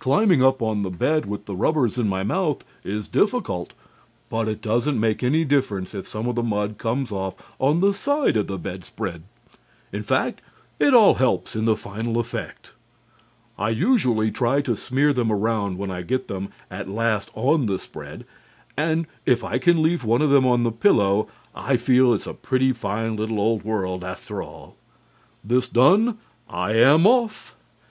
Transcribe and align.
"Climbing 0.00 0.42
up 0.42 0.60
on 0.60 0.82
the 0.82 0.90
bed 0.90 1.24
with 1.24 1.46
the 1.46 1.56
rubbers 1.56 1.96
in 1.96 2.06
my 2.10 2.22
mouth 2.22 2.62
is 2.84 3.08
difficult, 3.08 3.72
but 4.28 4.48
it 4.48 4.60
doesn't 4.60 5.00
make 5.00 5.22
any 5.22 5.46
difference 5.46 5.94
if 5.94 6.06
some 6.06 6.28
of 6.28 6.34
the 6.34 6.42
mud 6.42 6.76
comes 6.76 7.10
off 7.10 7.34
on 7.58 7.80
the 7.80 7.94
side 7.94 8.36
of 8.36 8.48
the 8.48 8.58
bedspread. 8.58 9.22
In 9.94 10.02
fact, 10.02 10.42
it 10.78 10.92
all 10.92 11.14
helps 11.14 11.56
in 11.56 11.64
the 11.64 11.74
final 11.74 12.18
effect. 12.18 12.72
I 13.56 13.70
usually 13.70 14.30
try 14.30 14.60
to 14.60 14.76
smear 14.76 15.14
them 15.14 15.32
around 15.32 15.78
when 15.78 15.90
I 15.90 16.02
get 16.02 16.28
them 16.28 16.50
at 16.70 16.86
last 16.90 17.30
on 17.34 17.64
the 17.64 17.78
spread, 17.78 18.26
and 18.76 19.06
if 19.24 19.42
I 19.42 19.56
can 19.56 19.80
leave 19.80 20.04
one 20.04 20.20
of 20.20 20.28
them 20.28 20.46
on 20.46 20.64
the 20.64 20.70
pillow, 20.70 21.28
I 21.54 21.78
feel 21.78 22.10
that 22.10 22.16
it's 22.16 22.26
a 22.26 22.34
pretty 22.34 22.72
fine 22.74 23.16
little 23.16 23.40
old 23.40 23.64
world, 23.64 24.04
after 24.04 24.42
all. 24.42 24.76
This 25.42 25.66
done, 25.66 26.08
and 26.08 26.18
I 26.50 26.74
am 26.74 27.06
off." 27.06 27.56